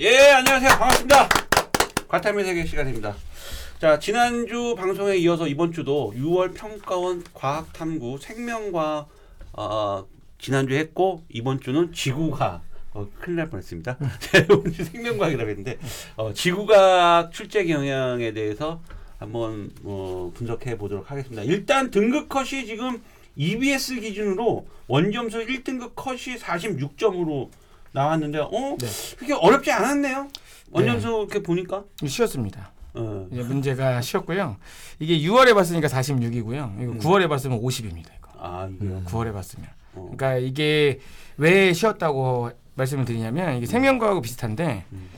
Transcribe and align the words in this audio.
예, 0.00 0.16
안녕하세요. 0.30 0.70
반갑습니다. 0.78 1.28
과탐의 2.06 2.44
세계 2.44 2.64
시간입니다. 2.64 3.16
자, 3.80 3.98
지난주 3.98 4.76
방송에 4.76 5.16
이어서 5.16 5.48
이번 5.48 5.72
주도 5.72 6.14
6월 6.16 6.54
평가원 6.54 7.24
과학탐구 7.34 8.18
생명과학 8.20 9.08
어, 9.54 10.06
지난주 10.38 10.74
했고 10.74 11.24
이번 11.28 11.58
주는 11.60 11.92
지구과학 11.92 12.62
어, 12.92 13.08
큰일 13.18 13.38
날 13.38 13.50
뻔했습니다. 13.50 13.98
이번 14.44 14.72
주 14.72 14.84
생명과학이라고 14.84 15.50
했는데 15.50 15.78
어, 16.14 16.32
지구과학 16.32 17.32
출제 17.32 17.64
경향에 17.64 18.32
대해서 18.32 18.80
한번 19.18 19.72
어, 19.82 20.30
분석해 20.32 20.78
보도록 20.78 21.10
하겠습니다. 21.10 21.42
일단 21.42 21.90
등급 21.90 22.28
컷이 22.28 22.66
지금 22.66 23.02
EBS 23.34 23.98
기준으로 23.98 24.68
원점수 24.86 25.44
1등급 25.44 25.96
컷이 25.96 26.36
46점으로 26.38 27.50
나왔는데 27.92 28.38
어 28.38 28.50
네. 28.78 28.86
그게 29.18 29.32
어렵지 29.32 29.70
않았네요. 29.70 30.28
원점수 30.70 31.08
이렇게 31.08 31.42
보니까 31.42 31.84
쉬웠습니다. 32.06 32.72
어. 32.94 33.26
이제 33.30 33.42
문제가 33.42 34.00
쉬웠고요. 34.00 34.56
이게 34.98 35.18
6월에 35.18 35.54
봤으니까 35.54 35.88
46이고요. 35.88 36.82
이거 36.82 36.92
음. 36.92 36.98
9월에 36.98 37.28
봤으면 37.28 37.60
50입니다. 37.60 38.08
이거. 38.18 38.30
아 38.38 38.68
이게 38.70 38.86
9월에 39.06 39.32
봤으면. 39.32 39.68
어. 39.94 40.12
그러니까 40.16 40.36
이게 40.36 41.00
왜 41.36 41.72
쉬웠다고 41.72 42.50
말씀을 42.74 43.04
드리냐면 43.04 43.56
이게 43.56 43.66
생명과하고 43.66 44.20
비슷한데 44.20 44.84
음. 44.92 45.08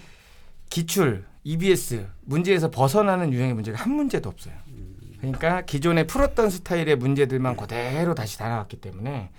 기출, 0.68 1.24
EBS 1.44 2.06
문제에서 2.22 2.70
벗어나는 2.70 3.32
유형의 3.32 3.54
문제가 3.54 3.78
한 3.78 3.92
문제도 3.92 4.28
없어요. 4.28 4.54
그러니까 5.20 5.62
기존에 5.62 6.04
풀었던 6.06 6.48
스타일의 6.48 6.96
문제들만 6.96 7.56
그대로 7.56 8.14
다시 8.14 8.38
다 8.38 8.48
나왔기 8.48 8.76
때문에 8.78 9.30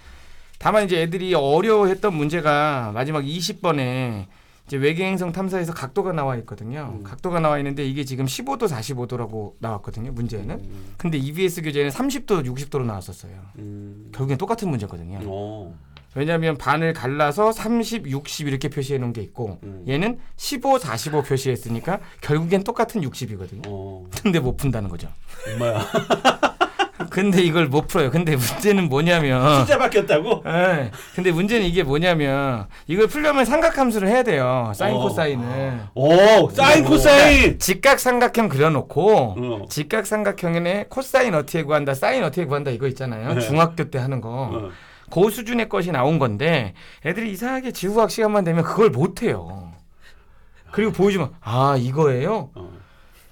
다만 0.62 0.86
이제 0.86 1.02
애들이 1.02 1.34
어려워했던 1.34 2.16
문제가 2.16 2.92
마지막 2.94 3.24
20번에 3.24 4.28
이제 4.68 4.78
외계행성 4.78 5.32
탐사에서 5.32 5.74
각도가 5.74 6.14
나와 6.14 6.38
있거든요. 6.38 6.94
음. 7.00 7.04
각도가 7.04 7.40
나와 7.40 7.58
있는데 7.58 7.84
이게 7.84 8.06
지금 8.06 8.26
15도, 8.26 8.70
45도라고 8.70 9.54
나왔거든요. 9.58 10.12
문제는. 10.12 10.52
음. 10.52 10.94
근데 10.98 11.18
EBS 11.18 11.64
교재는 11.64 11.90
30도, 11.90 12.46
60도로 12.46 12.86
나왔었어요. 12.86 13.34
음. 13.58 14.12
결국엔 14.14 14.38
똑같은 14.38 14.70
문제거든요. 14.70 15.22
어. 15.24 15.76
왜냐하면 16.14 16.58
반을 16.58 16.94
갈라서 16.94 17.52
30, 17.52 18.08
60 18.08 18.48
이렇게 18.48 18.70
표시해 18.70 19.00
놓은 19.00 19.14
게 19.14 19.22
있고 19.22 19.58
음. 19.64 19.84
얘는 19.88 20.20
15, 20.38 20.78
45 20.78 21.24
표시했으니까 21.24 22.00
결국엔 22.22 22.64
똑같은 22.64 23.02
60이거든요. 23.02 23.64
어. 23.66 24.06
근데 24.22 24.40
못 24.40 24.58
푼다는 24.58 24.90
거죠. 24.90 25.08
엄마야. 25.56 25.82
근데 27.12 27.42
이걸 27.44 27.68
못 27.68 27.88
풀어요. 27.88 28.10
근데 28.10 28.38
문제는 28.38 28.88
뭐냐면 28.88 29.60
숫자 29.68 29.78
바뀌었다고? 29.78 30.44
예. 30.48 30.92
근데 31.14 31.32
문제는 31.32 31.66
이게 31.66 31.84
뭐냐면 31.84 32.68
이걸 32.88 33.08
풀려면 33.08 33.44
삼각함수를 33.44 34.08
해야 34.08 34.24
돼요. 34.24 34.72
사인 34.74 34.96
어. 34.96 35.00
코사인을. 35.02 35.82
오 35.94 36.50
사인 36.52 36.86
코사인. 36.86 37.60
직각 37.60 38.00
삼각형 38.00 38.48
그려놓고 38.48 39.36
어. 39.38 39.66
직각 39.70 40.08
삼각형에 40.08 40.86
코사인 40.88 41.36
어떻게 41.36 41.64
구한다, 41.64 41.94
사인 41.94 42.24
어떻게 42.24 42.46
구한다 42.46 42.72
이거 42.72 42.88
있잖아요. 42.88 43.34
네. 43.34 43.42
중학교 43.42 43.90
때 43.90 44.00
하는 44.00 44.22
거. 44.22 44.50
어. 44.54 44.70
그 45.12 45.30
수준의 45.30 45.68
것이 45.68 45.92
나온 45.92 46.18
건데 46.18 46.74
애들이 47.06 47.32
이상하게 47.34 47.74
지구과학 47.74 48.10
시간만 48.10 48.46
되면 48.46 48.64
그걸 48.64 48.90
못 48.90 49.22
해요. 49.22 49.74
그리고 50.72 50.94
보여주면 50.94 51.32
아 51.42 51.76
이거예요. 51.78 52.52
어. 52.56 52.72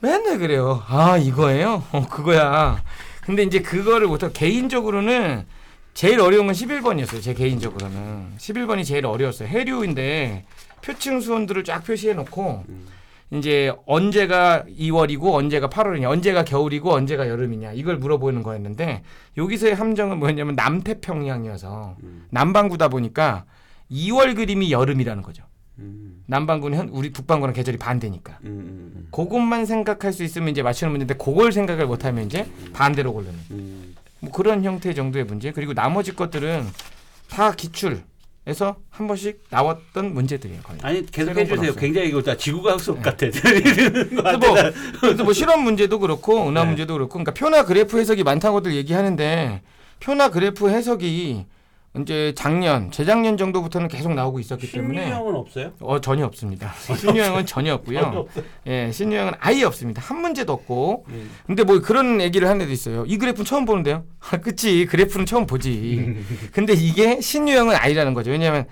맨날 0.01 0.37
그래요. 0.37 0.83
아 0.89 1.15
이거예요. 1.17 1.83
어 1.93 2.05
그거야. 2.09 2.81
근데 3.29 3.43
이제 3.43 3.61
그거를 3.61 4.07
못하고 4.07 4.33
개인적으로는 4.33 5.45
제일 5.93 6.19
어려운 6.19 6.47
건 6.47 6.55
11번이었어요. 6.55 7.21
제 7.21 7.35
개인적으로는 7.35 8.31
11번이 8.39 8.83
제일 8.83 9.05
어려웠어요. 9.05 9.47
해류인데 9.47 10.45
표층 10.81 11.21
수온들을 11.21 11.63
쫙 11.63 11.83
표시해 11.83 12.15
놓고 12.15 12.63
음. 12.67 12.87
이제 13.31 13.71
언제가 13.85 14.63
2월이고 14.67 15.35
언제가 15.35 15.69
8월이냐, 15.69 16.09
언제가 16.09 16.43
겨울이고 16.43 16.91
언제가 16.91 17.29
여름이냐 17.29 17.73
이걸 17.73 17.97
물어보는 17.97 18.41
거였는데 18.41 19.03
여기서의 19.37 19.75
함정은 19.75 20.17
뭐였냐면 20.17 20.55
남태평양이어서 20.55 21.97
음. 22.01 22.25
남반구다 22.31 22.87
보니까 22.87 23.45
2월 23.91 24.35
그림이 24.35 24.71
여름이라는 24.71 25.21
거죠. 25.21 25.43
음. 25.79 26.23
남반구는 26.27 26.77
현, 26.77 26.89
우리 26.89 27.11
북반구랑 27.11 27.53
계절이 27.53 27.77
반대니까. 27.77 28.39
음. 28.43 28.47
음. 28.47 29.07
그것만 29.11 29.65
생각할 29.65 30.13
수 30.13 30.23
있으면 30.23 30.49
이제 30.49 30.61
맞추는 30.61 30.91
문제인데 30.91 31.15
그걸 31.15 31.51
생각을 31.51 31.87
못하면 31.87 32.25
이제 32.25 32.47
반대로 32.73 33.13
고르는 33.13 33.33
음. 33.51 33.95
뭐 34.19 34.31
그런 34.31 34.63
형태 34.63 34.93
정도의 34.93 35.25
문제 35.25 35.51
그리고 35.51 35.73
나머지 35.73 36.13
것들은 36.15 36.65
다 37.29 37.51
기출 37.53 38.03
에서 38.47 38.77
한 38.89 39.05
번씩 39.05 39.43
나왔던 39.51 40.13
문제들이에요 40.13 40.61
거의. 40.61 40.79
아니 40.81 41.05
계속 41.05 41.37
해주세요. 41.37 41.75
굉장히 41.75 42.07
이거 42.07 42.23
다 42.23 42.35
지구과학 42.35 42.79
수업 42.79 42.97
네. 42.97 43.03
같아. 43.03 43.27
그래서 43.29 44.09
뭐, 44.39 44.55
그래서 44.99 45.23
뭐 45.23 45.33
실험 45.33 45.63
문제도 45.63 45.99
그렇고 45.99 46.47
은하 46.47 46.63
네. 46.63 46.67
문제도 46.69 46.91
그렇고 46.93 47.09
그러니까 47.09 47.33
표나 47.33 47.63
그래프 47.65 47.99
해석이 47.99 48.23
많다고들 48.23 48.73
얘기하는데 48.73 49.61
표나 49.99 50.29
그래프 50.29 50.67
해석이 50.69 51.45
이제 51.97 52.33
작년 52.35 52.91
재작년 52.91 53.35
정도부터는 53.35 53.87
계속 53.87 54.13
나오고 54.13 54.39
있었기 54.39 54.71
때문에 54.71 55.05
신유형은 55.05 55.35
없어요? 55.35 55.71
어 55.79 55.99
전혀 55.99 56.23
없습니다. 56.25 56.71
신유형은 56.97 57.45
전혀 57.47 57.73
없고요. 57.73 58.27
예, 58.67 58.91
신유형은 58.91 59.33
아예 59.39 59.63
없습니다. 59.63 60.01
한 60.01 60.21
문제도 60.21 60.53
없고. 60.53 61.05
음. 61.09 61.31
근데 61.47 61.63
뭐 61.63 61.79
그런 61.81 62.21
얘기를 62.21 62.47
하는 62.47 62.61
애도 62.61 62.71
있어요. 62.71 63.05
이 63.07 63.17
그래프는 63.17 63.43
처음 63.45 63.65
보는데요. 63.65 64.03
아, 64.19 64.37
그치. 64.37 64.85
그래프는 64.85 65.25
처음 65.25 65.47
보지. 65.47 66.17
근데 66.53 66.73
이게 66.73 67.21
신유형은 67.21 67.75
아니라는 67.75 68.13
거죠. 68.13 68.29
왜냐하면 68.31 68.65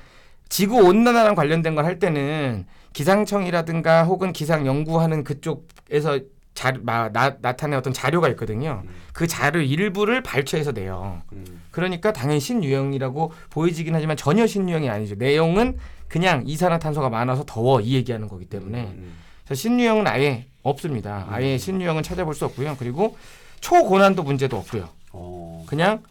지구 0.48 0.78
온난화랑 0.78 1.34
관련된 1.36 1.74
걸 1.74 1.86
할 1.86 1.98
때는 2.00 2.66
기상청이라든가 2.94 4.04
혹은 4.04 4.32
기상 4.32 4.66
연구하는 4.68 5.24
그쪽에서 5.24 6.20
자, 6.58 6.74
마, 6.82 7.08
나, 7.12 7.38
나타낸 7.40 7.78
어떤 7.78 7.94
자료가 7.94 8.30
있거든요. 8.30 8.82
음. 8.84 8.90
그 9.14 9.28
자료 9.28 9.62
일부를 9.62 10.24
발췌해서 10.24 10.72
내요. 10.72 11.22
음. 11.34 11.62
그러니까 11.70 12.12
당연히 12.12 12.40
신유형이라고 12.40 13.32
보이지긴 13.52 13.94
하지만 13.94 14.18
전혀 14.18 14.48
신유형이 14.48 14.90
아니죠. 14.90 15.14
내용은 15.14 15.78
그냥 16.08 16.42
이산화탄소가 16.48 17.10
많아서 17.10 17.44
더워 17.46 17.80
이 17.80 17.94
얘기하는 17.94 18.28
거기 18.28 18.46
때문에 18.46 18.86
음. 18.86 19.14
그래서 19.46 19.62
신유형은 19.62 20.08
아예 20.08 20.48
없습니다. 20.64 21.28
아예 21.30 21.60
신유형은 21.60 22.02
찾아볼 22.02 22.34
수 22.34 22.46
없고요. 22.46 22.76
그리고 22.80 23.16
초고난도 23.62 24.24
문제도 24.24 24.58
없고요. 24.58 24.90
어. 25.12 25.64
그냥 25.68 26.02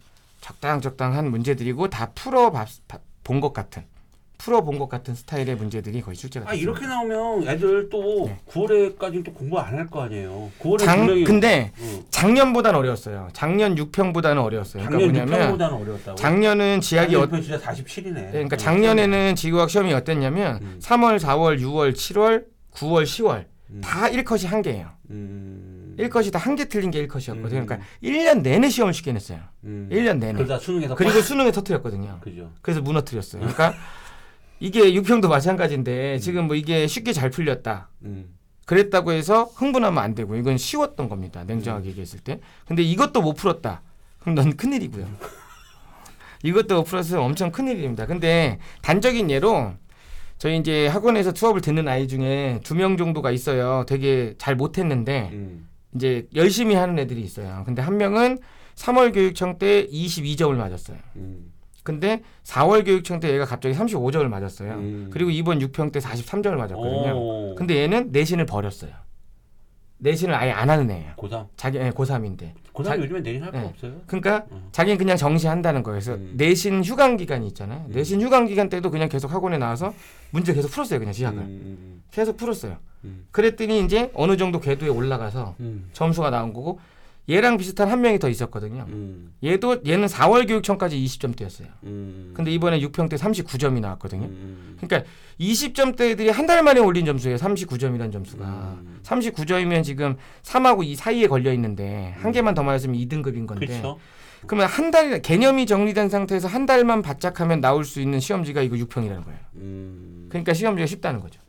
적당 0.40 0.80
적당한 0.80 1.28
문제들이고 1.28 1.90
다 1.90 2.12
풀어 2.14 2.52
본 3.24 3.40
것 3.40 3.52
같은 3.52 3.82
풀어 4.38 4.62
본 4.62 4.78
것 4.78 4.88
같은 4.88 5.14
스타일의 5.14 5.56
문제들이 5.56 6.00
거의 6.02 6.16
출제가 6.16 6.46
아 6.48 6.52
됐습니다. 6.52 6.70
이렇게 6.70 6.86
나오면 6.86 7.48
애들 7.48 7.88
또 7.88 8.26
네. 8.26 8.38
9월에까지는 8.48 9.24
또 9.24 9.32
공부 9.32 9.58
안 9.58 9.78
할 9.78 9.86
거 9.88 10.02
아니에요. 10.02 10.50
9월에 10.60 10.78
장 10.84 10.98
분명히 10.98 11.24
근데 11.24 11.72
어. 11.78 12.02
작년보다는 12.10 12.78
어려웠어요. 12.78 13.28
작년 13.32 13.74
6평보다는 13.74 14.42
어려웠어요. 14.42 14.82
작년 14.84 15.12
그러니까 15.12 15.24
뭐냐면 15.26 15.58
6평보다는 15.58 15.80
어려웠다고. 15.80 16.16
작년은 16.16 16.80
지학이 16.82 17.16
어, 17.16 17.26
6평 17.26 17.42
진짜 17.42 17.58
47이네. 17.58 18.30
그러니까 18.32 18.56
작년에는 18.56 19.34
지구학 19.36 19.70
시험이 19.70 19.92
어땠냐면 19.94 20.58
음. 20.62 20.78
3월, 20.82 21.18
4월, 21.18 21.58
6월, 21.60 21.92
7월, 21.94 22.44
9월, 22.74 23.04
10월 23.04 23.44
음. 23.70 23.80
다 23.82 24.08
1컷이 24.10 24.46
한 24.46 24.60
개예요. 24.62 24.90
음. 25.10 25.96
1컷이 25.98 26.30
다 26.30 26.38
한 26.38 26.56
개 26.56 26.68
틀린 26.68 26.90
게 26.90 27.06
1컷이었거든요. 27.06 27.60
음. 27.62 27.66
그러니까 27.66 27.78
1년 28.02 28.42
내내 28.42 28.68
시험을 28.68 28.92
쉽게 28.92 29.12
냈어요. 29.12 29.38
음. 29.64 29.88
1년 29.90 30.18
내내. 30.18 30.34
그러다 30.34 30.58
수능에서 30.58 30.94
그리고 30.94 31.14
빡! 31.14 31.22
수능에 31.22 31.52
터뜨렸거든요. 31.52 32.18
그죠. 32.20 32.52
그래서 32.60 32.82
무너뜨렸어요. 32.82 33.40
그러니까 33.40 33.72
이게 34.60 34.92
6평도 34.92 35.28
마찬가지인데 35.28 36.18
지금 36.18 36.46
뭐 36.46 36.56
이게 36.56 36.86
쉽게 36.86 37.12
잘 37.12 37.30
풀렸다. 37.30 37.90
음. 38.04 38.34
그랬다고 38.64 39.12
해서 39.12 39.44
흥분하면 39.44 40.02
안 40.02 40.14
되고 40.14 40.34
이건 40.36 40.56
쉬웠던 40.58 41.08
겁니다. 41.08 41.44
냉정하게 41.44 41.88
얘기했을 41.90 42.18
때. 42.20 42.40
근데 42.66 42.82
이것도 42.82 43.22
못 43.22 43.34
풀었다. 43.34 43.82
그럼 44.18 44.34
넌 44.34 44.56
큰일이고요. 44.56 45.06
이것도 46.42 46.76
못 46.76 46.84
풀었으면 46.84 47.22
엄청 47.22 47.50
큰일입니다. 47.52 48.06
근데 48.06 48.58
단적인 48.82 49.30
예로 49.30 49.74
저희 50.38 50.58
이제 50.58 50.86
학원에서 50.88 51.32
수업을 51.34 51.60
듣는 51.60 51.86
아이 51.88 52.08
중에 52.08 52.60
두 52.64 52.74
명 52.74 52.96
정도가 52.96 53.30
있어요. 53.30 53.84
되게 53.86 54.34
잘 54.38 54.54
못했는데 54.56 55.30
음. 55.32 55.68
이제 55.94 56.26
열심히 56.34 56.74
하는 56.74 56.98
애들이 56.98 57.20
있어요. 57.22 57.62
근데 57.64 57.80
한 57.82 57.96
명은 57.96 58.38
3월 58.74 59.14
교육청 59.14 59.58
때 59.58 59.86
22점을 59.88 60.52
맞았어요. 60.54 60.98
음. 61.16 61.52
근데 61.86 62.20
4월 62.42 62.84
교육청 62.84 63.20
때 63.20 63.32
얘가 63.32 63.44
갑자기 63.44 63.72
35점을 63.76 64.26
맞았어요. 64.26 64.72
음. 64.72 65.08
그리고 65.12 65.30
이번 65.30 65.60
6평 65.60 65.92
때 65.92 66.00
43점을 66.00 66.56
맞았거든요. 66.56 67.12
오. 67.14 67.54
근데 67.54 67.76
얘는 67.76 68.10
내신을 68.10 68.44
버렸어요. 68.44 68.90
내신을 69.98 70.34
아예 70.34 70.50
안 70.50 70.68
하는 70.68 70.90
애예요. 70.90 71.12
고3. 71.16 71.46
자기 71.56 71.78
예, 71.78 71.90
고3인데. 71.90 72.54
고3 72.74 72.84
자- 72.84 72.98
요즘에 72.98 73.20
내린 73.22 73.40
할거 73.44 73.56
네. 73.58 73.64
없어요. 73.66 73.92
그러니까 74.08 74.46
음. 74.50 74.68
자기는 74.72 74.98
그냥 74.98 75.16
정시한다는 75.16 75.84
거예요. 75.84 75.94
그래서 76.00 76.14
음. 76.14 76.32
내신 76.36 76.82
휴강 76.82 77.16
기간이 77.16 77.46
있잖아요. 77.46 77.84
음. 77.86 77.92
내신 77.92 78.20
휴강 78.20 78.46
기간 78.46 78.68
때도 78.68 78.90
그냥 78.90 79.08
계속 79.08 79.32
학원에 79.32 79.56
나와서 79.56 79.94
문제 80.32 80.52
계속 80.52 80.72
풀었어요. 80.72 80.98
그냥 80.98 81.12
시작을. 81.14 81.38
음. 81.38 82.02
계속 82.10 82.36
풀었어요. 82.36 82.78
음. 83.04 83.26
그랬더니 83.30 83.84
이제 83.84 84.10
어느 84.12 84.36
정도 84.36 84.58
궤도에 84.58 84.88
올라가서 84.88 85.54
음. 85.60 85.88
점수가 85.92 86.30
나온 86.30 86.52
거고 86.52 86.80
얘랑 87.28 87.56
비슷한 87.56 87.88
한 87.90 88.00
명이 88.02 88.18
더 88.20 88.28
있었거든요. 88.28 88.86
음. 88.88 89.32
얘도 89.42 89.82
얘는 89.86 90.06
4월 90.06 90.46
교육청까지 90.46 90.96
20점대였어요. 91.04 91.66
음. 91.82 92.30
근데 92.34 92.52
이번에 92.52 92.78
6평 92.80 93.08
때 93.08 93.16
39점이 93.16 93.80
나왔거든요. 93.80 94.26
음. 94.26 94.76
그러니까 94.80 95.10
20점대 95.40 96.12
애들이 96.12 96.30
한 96.30 96.46
달 96.46 96.62
만에 96.62 96.78
올린 96.80 97.04
점수예요. 97.04 97.36
39점이라는 97.36 98.12
점수가. 98.12 98.44
음. 98.46 99.00
39점이면 99.02 99.82
지금 99.82 100.16
3하고 100.42 100.84
이 100.84 100.94
사이에 100.94 101.26
걸려 101.26 101.52
있는데 101.54 102.14
한 102.18 102.30
개만 102.30 102.54
더 102.54 102.62
맞았으면 102.62 102.96
2등급인 102.96 103.46
건데. 103.46 103.66
그렇죠. 103.66 103.98
그러면 104.46 104.68
한 104.68 104.92
달 104.92 105.20
개념이 105.20 105.66
정리된 105.66 106.08
상태에서 106.08 106.46
한 106.46 106.66
달만 106.66 107.02
바짝하면 107.02 107.60
나올 107.60 107.84
수 107.84 108.00
있는 108.00 108.20
시험지가 108.20 108.62
이거 108.62 108.76
6평이라는 108.76 109.24
거예요. 109.24 109.40
음. 109.56 110.26
그러니까 110.28 110.54
시험지가 110.54 110.86
쉽다는 110.86 111.20
거죠. 111.20 111.40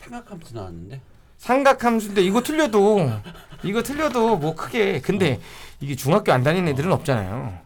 삼각함수 0.00 0.54
나왔는데. 0.54 1.00
삼각함수인데 1.38 2.22
이거 2.22 2.42
틀려도 2.42 3.10
이거 3.64 3.82
틀려도 3.82 4.36
뭐 4.36 4.54
크게 4.54 5.00
근데 5.00 5.40
이게 5.80 5.94
중학교 5.96 6.32
안 6.32 6.42
다니는 6.42 6.68
애들은 6.72 6.92
없잖아요. 6.92 7.58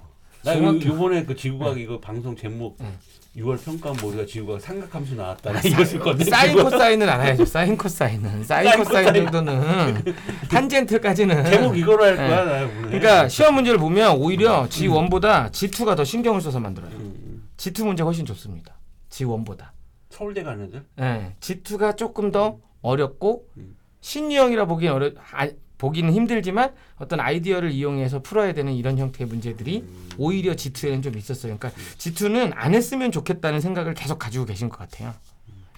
나 0.44 0.54
중학교- 0.54 0.86
요, 0.88 0.96
번에 0.98 1.24
그 1.24 1.34
지구과학 1.34 1.78
이거 1.78 1.98
방송 2.00 2.36
제목 2.36 2.76
응. 2.80 2.92
6월 3.36 3.62
평가원 3.64 3.96
모의가 4.02 4.26
지구과학 4.26 4.60
삼각함수 4.60 5.14
나왔다. 5.14 5.52
나 5.52 5.60
이거 5.64 5.84
쓸 5.84 5.98
건데. 6.00 6.24
사인 6.24 6.54
코사인은 6.62 7.08
알아야죠. 7.08 7.44
사인 7.46 7.76
코사인은 7.78 8.44
사인 8.44 8.66
사인 8.68 8.78
코사인 8.84 9.06
코사인. 9.06 9.24
정도는 9.32 10.04
탄젠트까지는 10.50 11.44
제목 11.46 11.78
이거로 11.78 12.04
할 12.04 12.16
거야 12.16 12.44
네. 12.44 12.50
나 12.60 12.66
오늘. 12.66 12.82
그러니까 12.82 13.28
시험 13.28 13.54
문제를 13.54 13.78
보면 13.78 14.16
오히려 14.18 14.66
지1보다 14.68 15.50
지2가 15.50 15.96
더 15.96 16.04
신경을 16.04 16.40
써서 16.42 16.60
만들어요. 16.60 16.90
음. 16.92 17.48
G2 17.56 17.84
문제 17.86 18.02
훨씬 18.02 18.26
좋습니다. 18.26 18.74
G1보다. 19.08 19.68
서울대 20.10 20.42
가는 20.42 20.66
애들. 20.66 20.84
예. 21.00 21.34
G2가 21.40 21.96
조금 21.96 22.30
더 22.30 22.58
어렵고 22.82 23.48
음. 23.56 23.76
신유형이라 24.00 24.66
보기엔 24.66 24.92
어려 24.92 25.12
아, 25.32 25.48
보기는 25.78 26.12
힘들지만 26.12 26.74
어떤 26.96 27.18
아이디어를 27.18 27.72
이용해서 27.72 28.22
풀어야 28.22 28.52
되는 28.52 28.72
이런 28.72 28.98
형태의 28.98 29.28
문제들이 29.28 29.80
음. 29.80 30.08
오히려 30.18 30.52
G2에는 30.52 31.02
좀 31.02 31.16
있었어요. 31.16 31.56
그러니까 31.56 31.80
G2는 31.98 32.52
안 32.54 32.74
했으면 32.74 33.10
좋겠다는 33.10 33.60
생각을 33.60 33.94
계속 33.94 34.18
가지고 34.18 34.44
계신 34.44 34.68
것 34.68 34.78
같아요. 34.78 35.14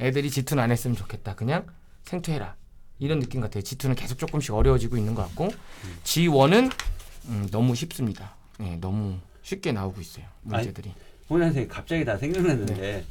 애들이 0.00 0.28
G2는 0.28 0.58
안 0.58 0.70
했으면 0.70 0.96
좋겠다. 0.96 1.34
그냥 1.34 1.66
생투해라. 2.02 2.56
이런 2.98 3.18
느낌 3.18 3.40
같아요. 3.40 3.62
G2는 3.62 3.96
계속 3.96 4.18
조금씩 4.18 4.52
어려워지고 4.54 4.96
있는 4.96 5.14
것 5.14 5.22
같고 5.22 5.48
G1은 6.04 6.70
음, 7.26 7.48
너무 7.50 7.74
쉽습니다. 7.74 8.34
예, 8.60 8.76
너무 8.76 9.18
쉽게 9.42 9.72
나오고 9.72 10.00
있어요. 10.00 10.26
문제들이. 10.42 10.92
홍 11.28 11.38
선생님 11.40 11.68
갑자기 11.68 12.04
나 12.04 12.16
생각났는데 12.18 13.04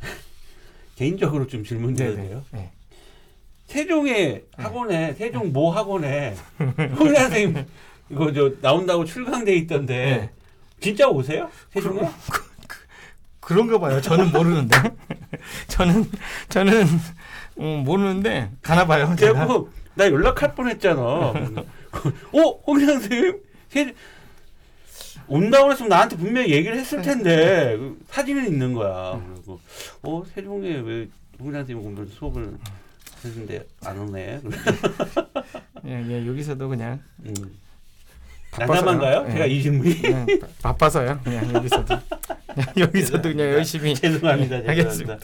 개인적으로 0.94 1.46
좀 1.46 1.64
질문 1.64 1.94
드려도 1.94 2.16
돼요? 2.16 2.44
네. 2.52 2.70
세종의 3.70 4.44
학원에 4.56 5.14
세종 5.14 5.52
모 5.52 5.70
학원에 5.70 6.34
홍 6.98 7.14
선생님 7.14 7.64
이거 8.10 8.32
저 8.32 8.50
나온다고 8.60 9.04
출강돼 9.04 9.54
있던데 9.58 9.94
네. 9.94 10.30
진짜 10.80 11.08
오세요? 11.08 11.48
세종에? 11.72 12.00
그런가 13.38 13.78
봐요. 13.78 14.00
저는 14.00 14.32
모르는데. 14.32 14.76
저는 15.68 16.04
저는 16.48 16.86
음, 17.58 17.84
모르는데 17.84 18.50
가나 18.62 18.86
봐요. 18.86 19.14
제가. 19.16 19.32
그래갖고 19.32 19.70
나 19.94 20.06
연락할 20.06 20.54
뻔했잖아. 20.54 21.00
어, 21.02 22.50
홍 22.66 22.80
선생님 22.80 23.40
세 23.68 23.94
온다고 25.28 25.70
했으면 25.70 25.90
나한테 25.90 26.16
분명히 26.16 26.50
얘기를 26.50 26.76
했을 26.76 27.02
텐데 27.02 27.76
그 27.76 27.98
사진은 28.08 28.46
있는 28.46 28.72
거야. 28.72 29.20
그리고 29.32 29.60
어 30.02 30.24
세종에 30.34 30.68
왜홍 30.80 31.52
선생님 31.52 31.86
오늘 31.86 32.06
수업을 32.08 32.56
했는데 33.24 33.66
안 33.84 33.98
오네. 33.98 34.40
예, 35.86 36.06
예, 36.08 36.26
여기서도 36.26 36.68
그냥 36.68 37.02
음. 37.24 37.34
난감한가요? 38.58 39.26
예. 39.28 39.32
제가 39.32 39.46
이 39.46 39.62
질문이 39.62 40.02
그냥 40.02 40.26
바, 40.40 40.72
바빠서요. 40.72 41.20
그냥 41.22 41.54
여기서도 41.54 41.98
그냥 42.46 42.68
여기서도 42.78 43.22
그냥 43.22 43.46
열심히 43.52 43.94
죄송합니다. 43.94 44.56
예, 44.56 44.60
죄송합니다. 44.60 44.70
알겠습니다. 44.70 45.18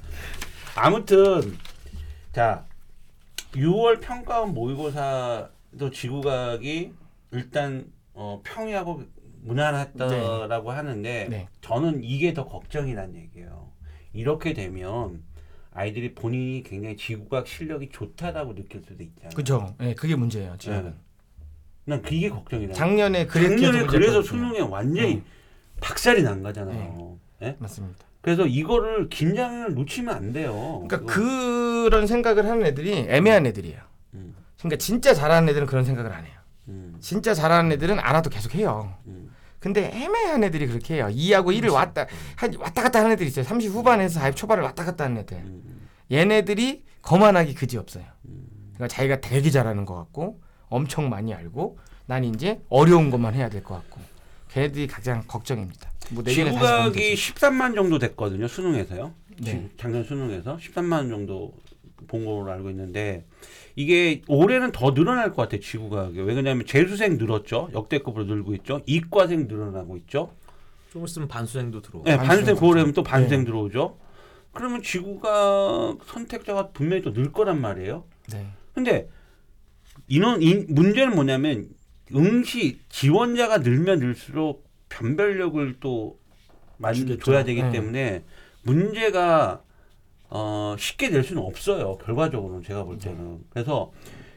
아무튼 0.77 1.57
자 2.33 2.65
6월 3.53 4.01
평가원 4.01 4.55
모의고사도 4.55 5.91
지구과학이 5.93 6.93
일단 7.33 7.91
어, 8.15 8.41
평이하고 8.45 9.03
무난했다라고 9.43 10.71
하는데 10.73 11.27
네. 11.29 11.49
저는 11.61 12.03
이게 12.03 12.35
더 12.35 12.47
걱정이 12.47 12.95
난 12.95 13.15
얘기예요. 13.15 13.71
이렇게 14.13 14.53
되면 14.55 15.23
아이들이 15.77 16.15
본인이 16.15 16.63
굉장히 16.63 16.97
지구과학 16.97 17.47
실력이 17.47 17.91
좋다라고 17.93 18.55
느낄 18.55 18.83
수도 18.83 19.03
있잖아요. 19.03 19.31
그죠. 19.37 19.75
예, 19.83 19.95
그게 19.95 20.17
문제예요. 20.17 20.55
지금. 20.59 20.85
네. 20.85 20.95
난 21.85 22.03
그게 22.03 22.31
걱정이 22.31 22.67
나. 22.67 22.73
작년에 22.73 23.27
그래서 23.27 23.51
작년에 23.57 23.87
그래서. 23.87 24.23
수능에 24.23 24.61
완전히 24.61 25.17
음. 25.17 25.25
박살이 25.81 26.23
난 26.23 26.43
거잖아요. 26.43 27.19
예? 27.43 27.57
맞습니다. 27.59 28.05
그래서 28.23 28.47
이거를 28.47 29.09
긴장을 29.11 29.75
놓치면 29.75 30.15
안 30.15 30.33
돼요. 30.33 30.83
그러니까 30.89 31.13
그거- 31.13 31.85
그런 31.91 32.07
생각을 32.07 32.47
하는 32.47 32.65
애들이 32.67 32.93
애매한 33.09 33.47
애들이에요. 33.47 33.81
음, 34.15 34.35
그러니까 34.59 34.79
진짜 34.79 35.15
잘하는 35.15 35.49
애들은 35.51 35.67
그런 35.69 35.85
생각을 35.85 36.11
안 36.13 36.25
해요. 36.25 36.35
음, 36.69 36.97
진짜 36.99 37.35
잘하는 37.35 37.71
애들은 37.73 38.01
안 38.01 38.15
와도 38.17 38.31
계속 38.31 38.55
해요. 38.57 38.95
음. 39.07 39.26
근데 39.67 39.91
애매한 39.93 40.45
애들이 40.45 40.69
그렇게 40.69 40.95
해요. 40.95 41.09
2하고 41.11 41.47
1을 41.47 41.73
왔다 41.73 42.07
한, 42.37 42.55
왔다 42.57 42.85
갔다 42.85 43.01
하는 43.01 43.11
애들이 43.11 43.27
있어요. 43.29 43.45
30 43.45 43.73
후반에서 43.73 44.21
40 44.21 44.37
초반을 44.37 44.63
왔다 44.63 44.85
갔다 44.85 45.03
하는 45.07 45.19
애들. 45.19 45.39
음, 45.39 45.89
얘네들이 46.13 46.85
거만하기 47.03 47.53
그지 47.57 47.77
없어요. 47.77 48.05
음. 48.27 48.47
그러니까 48.75 48.87
자기가 48.87 49.21
되게 49.21 49.51
잘하는 49.51 49.85
것 49.85 49.97
같고 49.97 50.41
엄청 50.69 51.09
많이 51.09 51.35
알고 51.35 51.79
난 52.07 52.23
이제 52.23 52.61
어려운 52.69 53.11
것만 53.11 53.35
해야 53.35 53.49
될 53.49 53.65
것 53.65 53.75
같고 53.75 54.01
걔네들이 54.53 54.87
가장 54.87 55.25
걱정입니다. 55.27 55.91
뭐 56.13 56.23
되죠. 56.23 56.43
13만 56.45 57.75
정도 57.75 57.99
됐거든요. 57.99 58.47
수능에서요. 58.47 59.13
네. 59.41 59.51
지- 59.51 59.69
작년 59.77 60.05
수능에서 60.05 60.59
13만 60.59 61.11
정도 61.11 61.53
본 62.07 62.25
걸로 62.25 62.51
알고 62.51 62.71
있는데 62.71 63.25
이게 63.75 64.23
올해는 64.29 64.73
더 64.73 64.95
늘어날 64.95 65.31
것 65.33 65.43
같아요. 65.43 65.61
지구과학이. 65.61 66.19
왜 66.21 66.35
그러냐면 66.35 66.67
재수생 66.67 67.17
늘었죠. 67.19 67.71
역대급으로 67.73 68.25
늘고 68.25 68.55
있죠. 68.57 68.81
이과생 68.87 69.47
늘어나고 69.49 69.97
있죠. 69.99 70.33
좀 70.93 71.05
있으면 71.05 71.29
반수생도 71.29 71.83
들어오고. 71.83 72.09
네, 72.09 72.17
반수생 72.17 72.57
9월에면 72.57 72.95
또 72.95 73.03
네. 73.03 73.11
반수생 73.11 73.45
들어오죠. 73.45 73.99
그러면 74.53 74.83
지구과학 74.83 75.99
선택자가 76.07 76.69
분명히 76.71 77.03
또 77.03 77.13
늘 77.13 77.33
거란 77.33 77.61
말이에요. 77.61 78.05
네. 78.33 78.47
근데 78.75 79.09
인원 80.09 80.41
인, 80.43 80.67
문제는 80.69 81.15
뭐냐면 81.15 81.69
응시 82.15 82.81
지원자가 82.89 83.59
늘면 83.59 83.99
늘수록 83.99 84.67
변별력을 84.89 85.77
또 85.81 86.19
많이 86.79 86.99
주겠죠. 86.99 87.25
줘야 87.25 87.45
되기 87.45 87.63
네. 87.63 87.73
때문에 87.73 88.23
문제가 88.63 89.63
어, 90.29 90.75
쉽게 90.79 91.09
낼 91.11 91.23
수는 91.23 91.43
없어요. 91.43 91.97
결과적으로는 91.99 92.63
제가 92.63 92.85
볼 92.85 92.99
때는. 92.99 93.45
그래서 93.51 93.93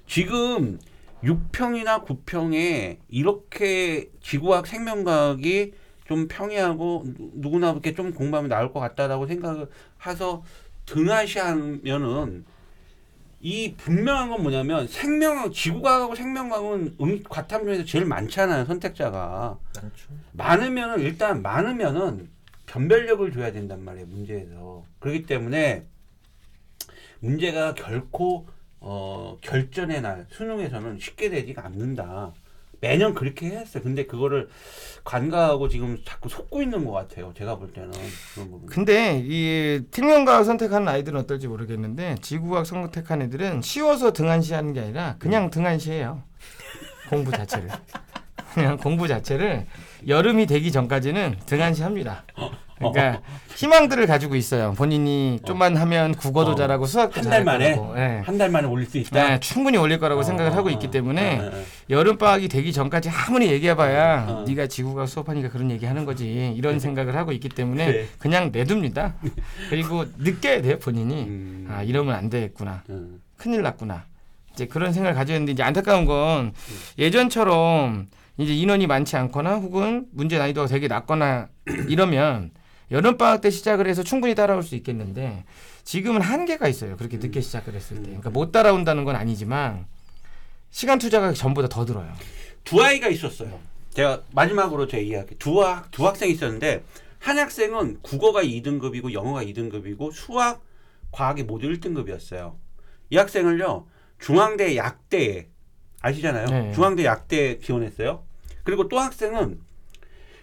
지금 0.08 0.80
6평이나 1.24 2.06
9평에 2.06 2.98
이렇게 3.10 4.10
지구학 4.22 4.68
생명과학이 4.68 5.74
좀 6.06 6.28
평이하고 6.28 7.04
누- 7.06 7.32
누구나 7.36 7.72
이렇게 7.72 7.94
좀 7.94 8.14
공부하면 8.14 8.50
나올 8.50 8.72
것 8.74 8.80
같다라고 8.80 9.28
생각을 9.28 9.68
해서 10.06 10.44
등하시하면은 10.86 12.46
이 13.42 13.74
분명한 13.78 14.30
건 14.30 14.42
뭐냐면 14.44 14.88
생명 14.88 15.52
지구과학하고 15.52 16.16
생명과학은 16.16 16.96
응, 17.02 17.24
과탐 17.30 17.64
중에서 17.64 17.86
제일 17.86 18.06
많잖아요 18.06 18.66
선택자가 18.66 19.58
많죠. 19.76 20.08
많으면은 20.34 21.00
일단 21.02 21.42
많으면은 21.42 22.30
변별력을 22.70 23.32
줘야 23.32 23.52
된단 23.52 23.84
말이에요 23.84 24.08
문제에서. 24.08 24.84
그렇기 25.00 25.26
때문에 25.26 25.86
문제가 27.20 27.74
결코 27.74 28.48
어, 28.80 29.38
결전의 29.42 30.02
날 30.02 30.26
수능에서는 30.30 31.00
쉽게 31.00 31.30
되지가 31.30 31.66
않는다. 31.66 32.32
매년 32.82 33.14
그렇게 33.14 33.48
했어요. 33.48 33.84
근데 33.84 34.06
그거를 34.06 34.48
관가하고 35.04 35.68
지금 35.68 35.98
자꾸 36.06 36.30
속고 36.30 36.62
있는 36.62 36.86
것 36.86 36.92
같아요 36.92 37.34
제가 37.36 37.58
볼 37.58 37.74
때는. 37.74 37.92
그런 38.34 38.52
부분 38.52 38.70
근데 38.70 39.22
이 39.26 39.84
필명과학 39.92 40.46
선택하는 40.46 40.88
아이들은 40.88 41.20
어떨지 41.20 41.48
모르겠는데 41.48 42.16
지구과학 42.22 42.66
선택한 42.66 43.24
애들은 43.24 43.64
쉬워서 43.64 44.14
등한시하는 44.14 44.72
게 44.74 44.82
아니라 44.82 45.18
그냥 45.20 45.50
등한시해요. 45.50 46.24
공부 47.10 47.32
자체를. 47.32 47.70
그냥 48.54 48.78
공부 48.78 49.08
자체를 49.08 49.66
여름이 50.08 50.46
되기 50.46 50.72
전까지는 50.72 51.38
등한시 51.46 51.84
합니다. 51.84 52.24
그러니까 52.78 53.20
희망들을 53.58 54.08
가지고 54.08 54.36
있어요. 54.38 54.74
본인이 54.78 55.42
좀만 55.46 55.76
하면 55.76 56.16
국어도 56.16 56.52
어. 56.52 56.56
잘하고 56.56 56.86
수학도 56.86 57.20
한 57.20 57.24
달 57.30 57.44
잘할 57.44 57.44
만에? 57.44 57.76
거라고. 57.76 58.00
예. 58.00 58.22
한 58.26 58.38
달 58.38 58.50
만에 58.50 58.66
올릴 58.68 58.88
수 58.88 58.98
있다 58.98 59.22
네, 59.32 59.40
충분히 59.42 59.78
올릴 59.78 60.00
거라고 60.00 60.24
생각을 60.24 60.54
어, 60.54 60.56
하고 60.56 60.70
어, 60.70 60.72
있기 60.72 60.88
어. 60.88 60.92
때문에 60.92 61.40
어, 61.40 61.44
어, 61.44 61.48
어. 61.48 61.64
여름 61.90 62.18
방학이 62.18 62.48
되기 62.48 62.72
전까지 62.72 63.10
아무리 63.10 63.52
얘기해봐야 63.52 64.28
어. 64.30 64.46
네가 64.48 64.68
지구과학 64.68 65.10
수업하니까 65.10 65.50
그런 65.50 65.70
얘기하는 65.72 66.06
거지 66.06 66.54
이런 66.56 66.80
생각을 66.80 67.18
하고 67.18 67.34
있기 67.34 67.50
때문에 67.50 67.86
그래. 67.86 68.06
그냥 68.18 68.50
내둡니다. 68.54 69.16
그리고 69.70 70.06
느껴야 70.18 70.62
돼요 70.62 70.80
본인이 70.80 71.24
음. 71.24 71.68
아 71.70 71.84
이러면 71.84 72.16
안 72.16 72.30
되겠구나 72.30 72.84
음. 72.90 73.20
큰일 73.36 73.62
났구나 73.62 74.06
이제 74.54 74.68
그런 74.68 74.94
생각을 74.94 75.16
가져야 75.16 75.36
되는데 75.36 75.52
이제 75.52 75.64
안타까운 75.64 76.06
건 76.06 76.54
예전처럼 76.98 78.08
이제 78.40 78.56
인원이 78.56 78.88
많지 78.88 79.18
않거나 79.18 79.56
혹은 79.56 80.08
문제 80.12 80.38
난이도가 80.38 80.68
되게 80.68 80.88
낮거나 80.88 81.50
이러면 81.90 82.52
여름 82.90 83.18
방학 83.18 83.42
때 83.42 83.50
시작을 83.50 83.86
해서 83.88 84.02
충분히 84.02 84.34
따라올 84.34 84.64
수 84.64 84.76
있겠는데 84.76 85.44
지금은 85.84 86.22
한계가 86.22 86.70
있어요. 86.70 86.96
그렇게 86.96 87.18
늦게 87.18 87.42
시작을 87.42 87.74
했을 87.74 87.98
때. 87.98 88.04
그러니까 88.04 88.30
못 88.30 88.54
따라온다는 88.54 89.04
건 89.04 89.18
아니지만 89.18 89.88
시간 90.72 91.00
투자가 91.00 91.34
전보다 91.34 91.68
더 91.68 91.84
들어요. 91.84 92.14
두 92.64 92.82
아이가 92.82 93.10
있었어요. 93.10 93.60
제가 93.90 94.24
마지막으로 94.32 94.88
제 94.88 95.02
이야기 95.02 95.36
두, 95.36 95.62
학, 95.62 95.92
두 95.92 96.08
학생이 96.08 96.32
있었는데 96.32 96.84
한 97.20 97.38
학생은 97.38 98.00
국어가 98.02 98.42
2등급이고 98.42 99.12
영어가 99.12 99.44
2등급이고 99.44 100.14
수학, 100.14 100.64
과학이 101.12 101.44
모두 101.44 101.68
1등급이었어요. 101.68 102.56
이 103.10 103.18
학생을요 103.18 103.86
중앙대 104.20 104.78
약대에 104.78 105.48
아시잖아요. 106.02 106.46
네. 106.46 106.72
중앙대 106.72 107.04
약대에 107.04 107.60
지원했어요. 107.60 108.29
그리고 108.70 108.88
또 108.88 109.00
학생은 109.00 109.60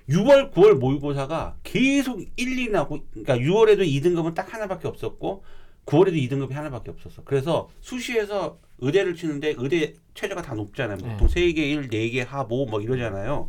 6월, 0.09 0.52
9월 0.52 0.75
모의고사가 0.78 1.56
계속 1.62 2.21
1, 2.37 2.59
2 2.59 2.71
나고 2.71 3.06
그러니까 3.12 3.37
6월에도 3.37 3.87
2등급은 3.87 4.35
딱 4.35 4.52
하나밖에 4.52 4.88
없었고 4.88 5.45
9월에도 5.87 6.14
2등급이 6.28 6.52
하나밖에 6.52 6.90
없었어. 6.90 7.23
그래서 7.25 7.68
수시에서 7.80 8.59
의대를 8.78 9.14
치는데 9.14 9.54
의대 9.59 9.95
최저가 10.14 10.42
다 10.42 10.54
높잖아요. 10.54 10.97
네. 10.99 11.12
보통 11.12 11.28
3개 11.28 11.59
1, 11.59 11.88
4개 11.88 12.26
하, 12.26 12.42
모, 12.42 12.66
뭐 12.66 12.80
이러잖아요. 12.80 13.49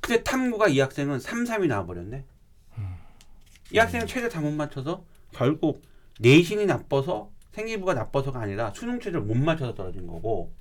근데 0.00 0.22
탐구가 0.22 0.68
이 0.68 0.80
학생은 0.80 1.20
3, 1.20 1.44
3이 1.44 1.66
나와버렸네. 1.66 2.24
이 3.72 3.78
학생은 3.78 4.06
최저 4.06 4.30
다 4.30 4.40
못 4.40 4.50
맞춰서 4.50 5.04
결국 5.32 5.82
내신이 6.20 6.64
나빠서 6.64 7.30
생기부가 7.52 7.92
나빠서가 7.92 8.40
아니라 8.40 8.72
수능 8.74 8.98
최저를 8.98 9.20
못 9.26 9.36
맞춰서 9.36 9.74
떨어진 9.74 10.06
거고 10.06 10.54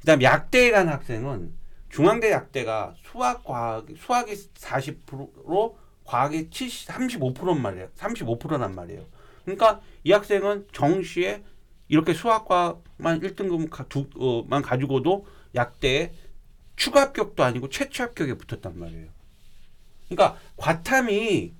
그 0.00 0.06
다음 0.06 0.22
약대에 0.22 0.72
간 0.72 0.88
학생은 0.88 1.52
중앙대 1.92 2.32
약대가 2.32 2.94
수학 3.04 3.44
과학 3.44 3.86
수학이 3.96 4.32
40%로 4.32 5.78
과학이 6.04 6.48
70, 6.48 6.88
35%란 6.88 7.60
말이에요. 7.60 7.88
35%란 7.96 8.74
말이에요. 8.74 9.04
그러니까 9.44 9.80
이 10.02 10.10
학생은 10.10 10.68
정시에 10.72 11.44
이렇게 11.88 12.14
수학과만 12.14 13.20
1등급만 13.20 14.62
가지고도 14.62 15.26
약대에 15.54 16.12
추가 16.76 17.02
합격도 17.02 17.44
아니고 17.44 17.68
최초 17.68 18.04
합격에 18.04 18.34
붙었단 18.34 18.78
말이에요. 18.78 19.08
그러니까 20.08 20.38
과탐이 20.56 21.52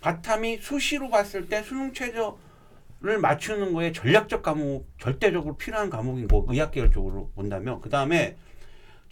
과탐이 0.00 0.58
수시로 0.58 1.10
봤을 1.10 1.48
때 1.48 1.62
수능 1.64 1.92
최저를 1.92 3.18
맞추는 3.20 3.72
거에 3.72 3.90
전략적 3.90 4.42
과목 4.42 4.88
절대적으로 5.00 5.56
필요한 5.56 5.90
과목인 5.90 6.28
거 6.28 6.44
의학계열 6.48 6.92
쪽으로 6.92 7.30
본다면 7.34 7.80
그 7.80 7.90
다음에 7.90 8.36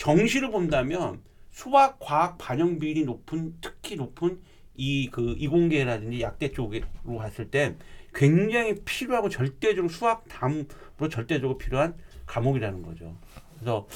정시를 0.01 0.51
본다면 0.51 1.21
수학, 1.51 1.99
과학 2.01 2.39
반영 2.39 2.79
비율이 2.79 3.05
높은 3.05 3.55
특히 3.61 3.97
높은 3.97 4.41
이 4.77 5.11
그 5.11 5.35
이공계라든지 5.39 6.23
약대 6.23 6.51
쪽으로 6.53 6.87
봤을 7.19 7.51
때 7.51 7.77
굉장히 8.15 8.77
필요하고 8.83 9.29
절대적으로 9.29 9.91
수학 9.91 10.27
다음으로 10.27 11.09
절대적으로 11.11 11.59
필요한 11.59 11.95
과목이라는 12.25 12.81
거죠. 12.83 13.15
그래서 13.55 13.87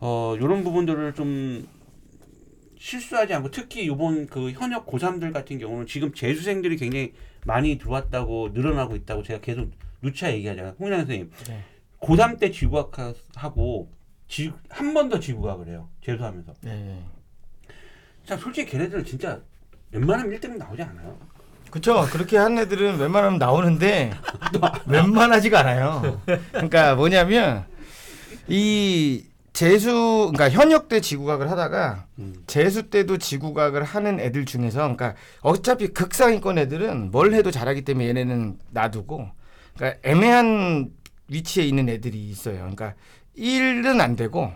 어 0.00 0.34
이런 0.36 0.64
부분들을 0.64 1.14
좀 1.14 1.68
실수하지 2.76 3.34
않고 3.34 3.52
특히 3.52 3.84
이번 3.84 4.26
그 4.26 4.50
현역 4.50 4.86
고3들 4.86 5.32
같은 5.32 5.58
경우는 5.60 5.86
지금 5.86 6.12
재수생들이 6.12 6.76
굉장히 6.76 7.12
많이 7.44 7.78
들어왔다고 7.78 8.50
늘어나고 8.52 8.96
있다고 8.96 9.22
제가 9.22 9.40
계속 9.40 9.70
누차 10.02 10.32
얘기하잖아요. 10.32 10.74
홍인환 10.80 11.00
선생님. 11.02 11.30
네. 11.46 11.60
고3 12.00 12.40
때 12.40 12.50
지구학하고 12.50 13.95
한 14.68 14.92
번 14.94 15.08
더 15.08 15.18
지구학을 15.20 15.68
해요. 15.68 15.88
재수하면서. 16.04 16.54
네. 16.62 17.02
자, 18.24 18.36
솔직히 18.36 18.72
걔네들은 18.72 19.04
진짜 19.04 19.40
웬만하면 19.92 20.38
1등 20.38 20.56
나오지 20.56 20.82
않아요. 20.82 21.16
그렇죠. 21.70 22.06
그렇게 22.10 22.36
하는 22.36 22.58
애들은 22.58 22.98
웬만하면 22.98 23.38
나오는데 23.38 24.12
웬만하지가 24.86 25.60
않아요. 25.60 26.20
그러니까 26.52 26.94
뭐냐면 26.96 27.66
이 28.48 29.24
재수 29.52 30.30
그러니까 30.34 30.50
현역 30.50 30.88
때 30.88 31.00
지구과학을 31.00 31.50
하다가 31.50 32.06
음. 32.18 32.34
재수 32.46 32.90
때도 32.90 33.18
지구과학을 33.18 33.84
하는 33.84 34.20
애들 34.20 34.44
중에서 34.44 34.78
그러니까 34.80 35.14
어차피 35.40 35.88
극상위권 35.88 36.58
애들은 36.58 37.10
뭘 37.10 37.32
해도 37.34 37.50
잘하기 37.50 37.82
때문에 37.82 38.08
얘네는 38.08 38.58
놔두고 38.70 39.28
그러니까 39.76 39.98
애매한 40.08 40.90
위치에 41.28 41.64
있는 41.64 41.88
애들이 41.88 42.28
있어요. 42.28 42.56
그러니까 42.58 42.94
1은 43.38 44.00
안 44.00 44.16
되고 44.16 44.52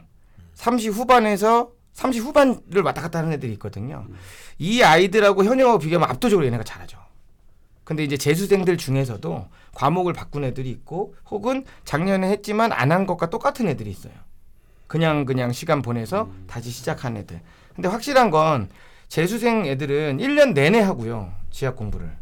30 0.55 0.93
후반에서 0.93 1.73
30 1.93 2.23
후반을 2.25 2.83
왔다 2.85 3.03
갔다 3.03 3.19
하는 3.19 3.33
애들이 3.33 3.53
있거든요. 3.55 4.07
이 4.59 4.83
아이들하고 4.83 5.45
현역하고 5.45 5.79
비교하면 5.79 6.09
압도적으로 6.09 6.47
얘네가 6.47 6.65
잘하죠. 6.65 6.99
근데 7.85 8.05
이제 8.05 8.17
재수생들 8.17 8.77
중에서도 8.77 9.49
과목을 9.75 10.13
바꾼 10.13 10.45
애들이 10.45 10.71
있고 10.71 11.15
혹은 11.31 11.65
작년에 11.85 12.29
했지만 12.31 12.73
안 12.73 12.93
한 12.93 13.07
것과 13.07 13.31
똑같은 13.31 13.69
애들이 13.69 13.91
있어요. 13.91 14.13
그냥 14.87 15.25
그냥 15.25 15.53
시간 15.53 15.83
보내서 15.83 16.31
다시 16.47 16.71
시작한 16.71 17.17
애들. 17.17 17.41
근데 17.75 17.89
확실한 17.89 18.31
건 18.31 18.69
재수생 19.09 19.67
애들은 19.67 20.19
1년 20.19 20.53
내내 20.53 20.81
하고요. 20.81 21.33
지학 21.51 21.77
공부를 21.77 22.17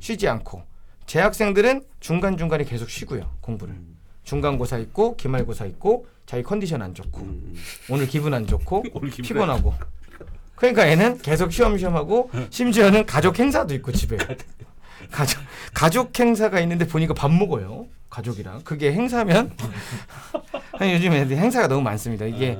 쉬지 0.00 0.28
않고 0.28 0.62
재학생들은 1.06 1.84
중간중간에 2.00 2.64
계속 2.64 2.88
쉬고요. 2.88 3.30
공부를. 3.40 3.74
중간고사 4.24 4.78
있고 4.78 5.16
기말고사 5.16 5.66
있고 5.66 6.06
자기 6.26 6.42
컨디션 6.42 6.82
안 6.82 6.94
좋고 6.94 7.20
음. 7.20 7.54
오늘 7.90 8.06
기분 8.06 8.34
안 8.34 8.46
좋고 8.46 8.84
오늘 8.94 9.10
기분 9.10 9.24
피곤하고. 9.28 9.74
그러니까 10.56 10.88
얘는 10.88 11.18
계속 11.18 11.52
쉬엄쉬엄하고 11.52 12.30
심지어는 12.50 13.06
가족 13.06 13.38
행사도 13.38 13.74
있고 13.74 13.92
집에. 13.92 14.16
가족 15.10 15.40
가족 15.74 16.18
행사가 16.18 16.60
있는데 16.60 16.86
보니까 16.86 17.14
밥 17.14 17.30
먹어요 17.30 17.86
가족이랑. 18.08 18.62
그게 18.64 18.92
행사면 18.92 19.52
아니 20.78 20.92
요즘 20.94 21.12
애들 21.12 21.36
행사가 21.36 21.68
너무 21.68 21.82
많습니다. 21.82 22.24
이게 22.24 22.58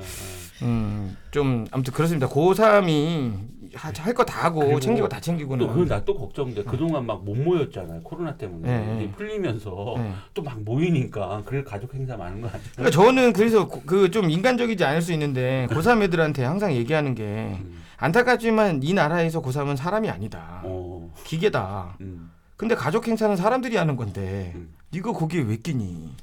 음 0.61 1.17
좀 1.35 1.67
아무튼 1.71 1.91
그렇습니다. 1.93 2.29
고3이 2.29 3.33
할 3.75 4.13
거 4.13 4.23
다 4.23 4.45
하고 4.45 4.79
챙기고 4.79 5.09
다 5.09 5.19
챙기고는 5.19 5.65
또 5.67 5.71
그건 5.73 5.87
나또 5.87 6.15
걱정돼. 6.15 6.63
그동안 6.63 7.05
막 7.05 7.21
못 7.23 7.35
모였잖아요. 7.37 8.01
코로나 8.03 8.35
때문에. 8.35 8.67
네, 8.67 8.95
이제 8.95 9.05
네. 9.05 9.11
풀리면서 9.11 9.95
네. 9.97 10.11
또막 10.33 10.61
모이니까 10.63 11.41
그래 11.45 11.63
가족 11.63 11.93
행사 11.93 12.15
많은 12.17 12.41
거 12.41 12.47
아니야? 12.47 12.61
그러니까 12.75 12.91
저는 12.91 13.33
그래서 13.33 13.67
그 13.67 14.09
좀 14.11 14.29
인간적이지 14.29 14.83
않을 14.85 15.01
수 15.01 15.11
있는데 15.13 15.67
고3 15.71 16.01
애들한테 16.03 16.43
항상 16.45 16.73
얘기하는 16.73 17.15
게 17.15 17.23
음. 17.59 17.81
안타깝지만 17.97 18.81
이 18.83 18.93
나라에서 18.93 19.41
고3은 19.41 19.75
사람이 19.75 20.09
아니다 20.09 20.61
어. 20.63 21.11
기계다 21.25 21.97
음. 22.01 22.31
근데 22.57 22.75
가족 22.75 23.07
행사는 23.07 23.35
사람들이 23.35 23.75
하는 23.77 23.95
건데 23.97 24.53
음. 24.55 24.73
네가 24.91 25.11
거기에 25.11 25.41
왜 25.41 25.57
끼니? 25.57 26.13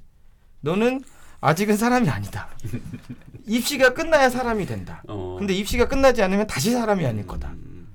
너는 0.61 1.03
아직은 1.43 1.77
사람이 1.77 2.09
아니다. 2.09 2.49
입시가 3.47 3.93
끝나야 3.95 4.31
사람이 4.31 4.65
된다. 4.65 5.03
어. 5.09 5.37
근데 5.39 5.53
입시가 5.53 5.89
끝나지 5.89 6.23
않으면 6.23 6.47
다시 6.47 6.71
사람이 6.71 7.05
아닐 7.05 7.27
거다. 7.27 7.51
음. 7.51 7.89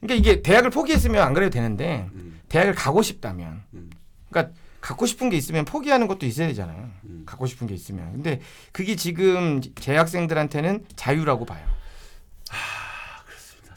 그러니까 0.00 0.14
이게 0.14 0.42
대학을 0.42 0.70
포기했으면 0.70 1.22
안 1.22 1.32
그래도 1.32 1.50
되는데 1.50 2.08
음. 2.14 2.40
대학을 2.50 2.74
가고 2.74 3.00
싶다면 3.00 3.62
음. 3.72 3.90
그러니까 4.28 4.54
갖고 4.82 5.06
싶은 5.06 5.30
게 5.30 5.36
있으면 5.38 5.64
포기하는 5.64 6.08
것도 6.08 6.26
있어야 6.26 6.46
되잖아요. 6.48 6.90
음. 7.04 7.22
갖고 7.24 7.46
싶은 7.46 7.66
게 7.66 7.74
있으면. 7.74 8.12
근데 8.12 8.40
그게 8.70 8.96
지금 8.96 9.62
재학생들한테는 9.62 10.84
자유라고 10.94 11.46
봐요. 11.46 11.66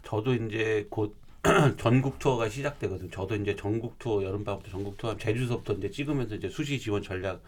저도 0.03 0.35
이제 0.35 0.85
곧 0.89 1.15
전국 1.79 2.19
투어가 2.19 2.49
시작되거든요. 2.49 3.09
저도 3.09 3.35
이제 3.35 3.55
전국 3.55 3.97
투어 3.99 4.21
여름방학부터 4.23 4.69
전국 4.69 4.97
투어 4.97 5.17
제주서부터 5.17 5.73
이제 5.73 5.89
찍으면서 5.89 6.35
이제 6.35 6.49
수시 6.49 6.79
지원 6.79 7.01
전략 7.01 7.41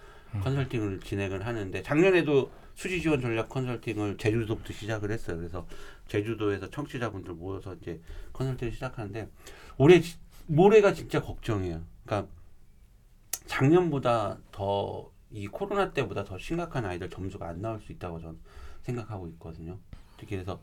컨설팅을 0.43 0.99
진행을 0.99 1.45
하는데 1.45 1.81
작년에도 1.83 2.51
수시 2.75 3.01
지원 3.01 3.21
전략 3.21 3.49
컨설팅을 3.49 4.17
제주도부터 4.17 4.73
시작을 4.73 5.11
했어요. 5.11 5.37
그래서 5.37 5.65
제주도에서 6.07 6.69
청취자분들 6.69 7.33
모여서 7.33 7.75
이제 7.81 8.01
컨설팅을 8.33 8.73
시작하는데 8.73 9.29
올해 9.77 10.01
지- 10.01 10.17
올해가 10.49 10.93
진짜 10.93 11.21
걱정이에요. 11.21 11.81
그러니까 12.05 12.31
작년보다 13.47 14.37
더 14.51 15.11
이 15.31 15.47
코로나 15.47 15.91
때보다 15.91 16.23
더 16.23 16.37
심각한 16.37 16.85
아이들 16.85 17.09
점수가 17.09 17.45
안 17.45 17.61
나올 17.61 17.81
수 17.81 17.91
있다고 17.91 18.21
저는 18.21 18.39
생각하고 18.83 19.27
있거든요. 19.29 19.79
특히 20.17 20.35
그래서 20.37 20.61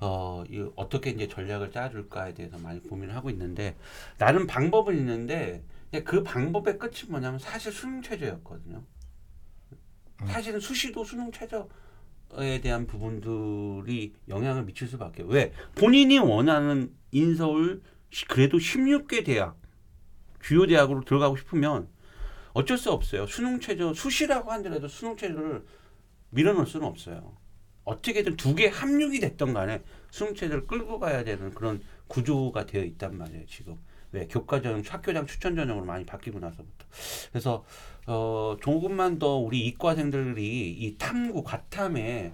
어, 0.00 0.42
이 0.48 0.66
어떻게 0.74 1.10
이제 1.10 1.28
전략을 1.28 1.70
짜줄까에 1.70 2.32
대해서 2.32 2.56
많이 2.58 2.80
고민을 2.80 3.14
하고 3.14 3.28
있는데 3.28 3.76
나름 4.16 4.46
방법은 4.46 4.96
있는데 4.96 5.62
그 6.04 6.22
방법의 6.22 6.78
끝이 6.78 7.02
뭐냐면 7.10 7.38
사실 7.38 7.72
수능 7.72 8.00
최저였거든요. 8.00 8.82
사실은 10.26 10.60
수시도 10.60 11.04
수능 11.04 11.30
최저에 11.30 12.60
대한 12.62 12.86
부분들이 12.86 14.14
영향을 14.28 14.64
미칠 14.64 14.88
수밖에 14.88 15.22
왜 15.26 15.52
본인이 15.74 16.18
원하는 16.18 16.94
인서울 17.12 17.82
시- 18.10 18.24
그래도 18.26 18.58
16개 18.58 19.24
대학 19.24 19.56
주요 20.40 20.66
대학으로 20.66 21.02
들어가고 21.04 21.36
싶으면 21.36 21.88
어쩔 22.54 22.78
수 22.78 22.90
없어요. 22.90 23.26
수능 23.26 23.60
최저 23.60 23.92
수시라고 23.92 24.50
하더라도 24.52 24.88
수능 24.88 25.16
최저를 25.16 25.64
밀어넣을 26.30 26.66
수는 26.66 26.86
없어요. 26.86 27.36
어떻게든 27.84 28.36
두 28.36 28.54
개 28.54 28.66
합육이 28.68 29.20
됐던 29.20 29.52
간에 29.52 29.82
수능 30.10 30.34
체제를 30.34 30.66
끌고 30.66 30.98
가야 30.98 31.22
되는 31.24 31.52
그런 31.54 31.82
구조가 32.08 32.66
되어 32.66 32.82
있단 32.84 33.16
말이에요 33.16 33.44
지금 33.46 33.76
왜 34.12 34.26
교과 34.28 34.62
전형 34.62 34.82
학교장 34.86 35.26
추천 35.26 35.56
전형으로 35.56 35.84
많이 35.84 36.04
바뀌고 36.04 36.38
나서부터 36.38 36.86
그래서 37.30 37.64
어 38.06 38.56
조금만 38.62 39.18
더 39.18 39.36
우리 39.36 39.66
이과생들이 39.66 40.70
이 40.72 40.96
탐구 40.98 41.42
과탐에 41.42 42.32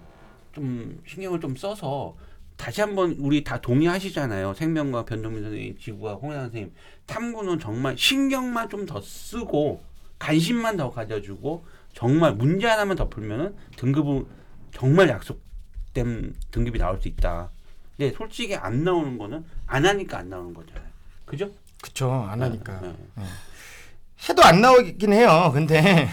좀 0.53 1.01
신경을 1.07 1.39
좀 1.39 1.55
써서 1.55 2.15
다시 2.55 2.81
한번 2.81 3.15
우리 3.19 3.43
다 3.43 3.59
동의하시잖아요 3.59 4.53
생명과 4.53 5.05
변동민 5.05 5.43
선생님 5.43 5.77
지구와 5.79 6.13
홍현 6.13 6.39
선생님 6.39 6.73
탐구는 7.07 7.59
정말 7.59 7.97
신경만 7.97 8.69
좀 8.69 8.85
더 8.85 9.01
쓰고 9.01 9.83
관심만 10.19 10.77
더 10.77 10.89
가져주고 10.89 11.65
정말 11.93 12.33
문제 12.35 12.67
하나만 12.67 12.95
더 12.95 13.09
풀면은 13.09 13.55
등급은 13.75 14.25
정말 14.71 15.09
약속된 15.09 16.33
등급이 16.51 16.79
나올 16.79 16.99
수 17.01 17.07
있다. 17.07 17.51
근데 17.97 18.15
솔직히 18.15 18.55
안 18.55 18.83
나오는 18.83 19.17
거는 19.17 19.43
안 19.67 19.85
하니까 19.85 20.19
안 20.19 20.29
나오는 20.29 20.53
거잖아요. 20.53 20.87
그죠? 21.25 21.51
그쵸 21.83 22.25
안 22.29 22.41
하니까 22.41 22.79
네, 22.81 22.93
네. 23.15 23.23
해도 24.29 24.41
안 24.41 24.61
나오긴 24.61 25.11
해요. 25.11 25.51
근데 25.53 26.07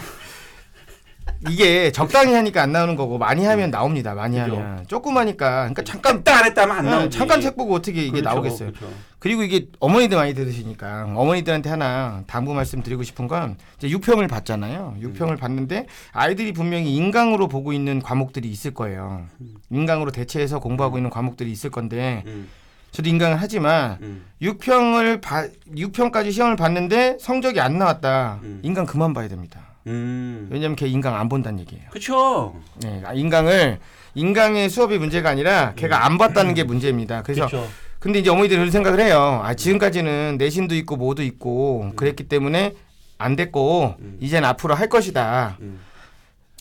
이게 1.49 1.91
적당히 1.93 2.33
하니까 2.33 2.61
안 2.61 2.73
나오는 2.73 2.95
거고 2.97 3.17
많이 3.17 3.45
하면 3.45 3.71
나옵니다. 3.71 4.13
많이 4.13 4.37
그죠. 4.37 4.57
하면 4.57 4.85
조금 4.87 5.15
하니까 5.17 5.59
그러니까 5.61 5.83
잠깐 5.83 6.17
했다 6.17 6.39
안 6.39 6.45
했다 6.45 6.63
하면 6.63 6.77
안 6.77 6.85
네, 6.85 6.91
나오지. 6.91 7.17
잠깐 7.17 7.39
책 7.39 7.55
보고 7.55 7.73
어떻게 7.73 8.01
이게 8.01 8.19
그렇죠, 8.19 8.29
나오겠어요. 8.29 8.73
그렇죠. 8.73 8.93
그리고 9.19 9.43
이게 9.43 9.67
어머니들 9.79 10.17
많이 10.17 10.33
들으시니까 10.33 11.13
어머니들한테 11.15 11.69
하나 11.69 12.23
당부 12.27 12.53
말씀 12.53 12.83
드리고 12.83 13.03
싶은 13.03 13.29
건 13.29 13.55
이제 13.77 13.89
유평을 13.89 14.27
봤잖아요. 14.27 14.95
음. 14.97 15.01
유평을 15.01 15.37
봤는데 15.37 15.87
아이들이 16.11 16.51
분명히 16.51 16.93
인강으로 16.97 17.47
보고 17.47 17.71
있는 17.71 18.01
과목들이 18.01 18.49
있을 18.49 18.73
거예요. 18.73 19.25
인강으로 19.69 20.11
대체해서 20.11 20.59
공부하고 20.59 20.97
있는 20.97 21.09
과목들이 21.09 21.49
있을 21.49 21.69
건데 21.71 22.23
음, 22.27 22.49
저도 22.91 23.09
인강을 23.09 23.37
하지만 23.39 23.97
음, 24.01 24.25
유평을 24.41 25.21
봐, 25.21 25.47
유평까지 25.75 26.31
시험을 26.31 26.55
봤는데 26.57 27.17
성적이 27.19 27.61
안 27.61 27.77
나왔다. 27.77 28.39
음. 28.43 28.59
인강 28.63 28.85
그만 28.85 29.13
봐야 29.13 29.27
됩니다. 29.27 29.61
음. 29.87 30.47
왜냐면 30.51 30.75
걔 30.75 30.87
인강 30.87 31.15
안 31.15 31.29
본다는 31.29 31.59
얘기예요. 31.61 31.85
그렇죠. 31.89 32.55
네, 32.81 33.01
아, 33.05 33.13
인강을 33.13 33.79
인강의 34.13 34.69
수업이 34.69 34.97
문제가 34.97 35.29
아니라 35.29 35.73
걔가 35.75 36.05
안 36.05 36.17
봤다는 36.17 36.53
게 36.53 36.63
문제입니다. 36.63 37.23
그래서 37.23 37.47
그렇죠. 37.47 37.67
근데 37.99 38.19
이제 38.19 38.29
어머니들이 38.29 38.57
그런 38.57 38.71
생각을 38.71 38.99
해요. 38.99 39.41
아, 39.43 39.53
지금까지는 39.53 40.35
내신도 40.37 40.75
있고 40.75 40.97
뭐도 40.97 41.23
있고 41.23 41.93
그랬기 41.95 42.25
때문에 42.25 42.73
안 43.17 43.35
됐고 43.35 43.95
음. 43.99 44.17
이젠 44.19 44.43
앞으로 44.43 44.75
할 44.75 44.89
것이다. 44.89 45.57
음. 45.61 45.79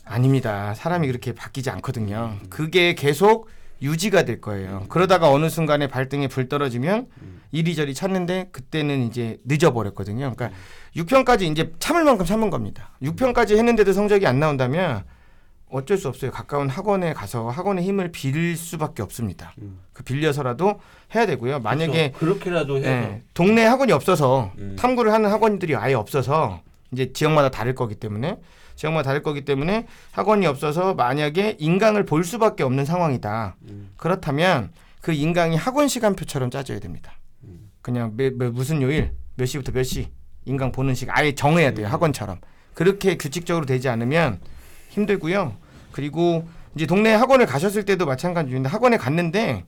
아닙니다. 0.04 0.75
사람이 0.75 1.06
그렇게 1.06 1.32
바뀌지 1.32 1.70
않거든요. 1.70 2.37
그게 2.50 2.94
계속 2.94 3.49
유지가 3.82 4.25
될 4.25 4.40
거예요. 4.40 4.84
그러다가 4.88 5.30
어느 5.30 5.49
순간에 5.49 5.87
발등에 5.87 6.28
불 6.28 6.49
떨어지면 6.49 7.06
음. 7.22 7.40
이리저리 7.52 7.94
찾는데 7.94 8.49
그때는 8.52 9.06
이제 9.06 9.38
늦어버렸거든요. 9.44 10.34
그러니까 10.34 10.50
6편까지 10.96 11.42
이제 11.50 11.72
참을 11.78 12.04
만큼 12.04 12.26
참은 12.26 12.50
겁니다. 12.50 12.90
6편까지 13.02 13.56
했는데도 13.56 13.92
성적이 13.92 14.26
안 14.26 14.38
나온다면 14.38 15.04
어쩔 15.70 15.96
수 15.96 16.08
없어요. 16.08 16.30
가까운 16.30 16.68
학원에 16.68 17.12
가서 17.12 17.49
학원의 17.49 17.84
힘을 17.84 18.10
빌 18.10 18.56
수밖에 18.56 19.02
없습니다. 19.02 19.52
음. 19.62 19.78
그 19.92 20.02
빌려서라도 20.02 20.80
해야 21.14 21.26
되고요. 21.26 21.60
만약에 21.60 22.10
그렇죠. 22.12 22.38
그렇게라도 22.38 22.78
해서 22.78 22.88
예, 22.88 23.22
동네 23.34 23.64
학원이 23.64 23.92
없어서 23.92 24.52
음. 24.58 24.76
탐구를 24.78 25.12
하는 25.12 25.30
학원들이 25.30 25.76
아예 25.76 25.94
없어서 25.94 26.60
이제 26.92 27.12
지역마다 27.12 27.50
다를 27.50 27.75
거기 27.75 27.94
때문에 27.94 28.38
지역마다 28.80 29.08
다를 29.10 29.22
거기 29.22 29.44
때문에 29.44 29.87
학원이 30.12 30.46
없어서 30.46 30.94
만약에 30.94 31.56
인강을 31.58 32.06
볼 32.06 32.25
수밖에 32.25 32.62
없는 32.62 32.87
상황이다. 32.87 33.56
음. 33.68 33.90
그렇다면 33.99 34.72
그 35.02 35.12
인강이 35.12 35.54
학원 35.54 35.87
시간표처럼 35.87 36.50
짜져야 36.50 36.80
됩니다. 36.80 37.12
음. 37.44 37.70
그냥 37.82 38.14
매, 38.16 38.30
매, 38.30 38.49
무슨 38.49 38.80
요일 38.80 39.12
몇 39.37 39.44
시부터 39.44 39.72
몇 39.72 39.82
시 39.84 40.08
인강 40.46 40.72
보는 40.72 40.94
시간 40.94 41.14
아예 41.18 41.34
정해야 41.34 41.75
돼요. 41.75 41.88
음. 41.88 41.92
학원처럼 41.92 42.40
그렇게 42.72 43.18
규칙적으로 43.18 43.66
되지 43.66 43.90
않으면 43.90 44.40
힘들고요. 44.88 45.56
그리고 45.92 46.49
이제 46.75 46.86
동네 46.86 47.12
학원을 47.12 47.45
가셨을 47.45 47.84
때도 47.84 48.06
마찬가지인데 48.06 48.66
학원에 48.71 48.97
갔는데 48.97 49.66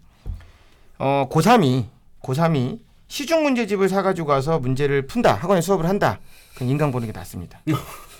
어 0.98 1.28
고3이 1.30 1.84
고3이 2.22 2.78
시중 3.08 3.42
문제집을 3.42 3.90
사가지고 3.90 4.26
가서 4.28 4.58
문제를 4.58 5.06
푼다 5.06 5.34
학원에 5.34 5.60
수업을 5.60 5.84
한다 5.86 6.18
그냥 6.56 6.70
인강 6.70 6.92
보는 6.92 7.06
게 7.08 7.12
낫습니다. 7.12 7.60